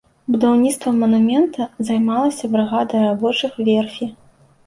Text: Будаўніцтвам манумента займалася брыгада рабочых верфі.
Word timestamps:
Будаўніцтвам 0.33 0.95
манумента 1.03 1.67
займалася 1.89 2.49
брыгада 2.55 2.95
рабочых 3.07 3.51
верфі. 3.67 4.09